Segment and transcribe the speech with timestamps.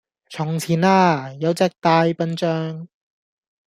[0.31, 2.87] 從前呀有隻大笨象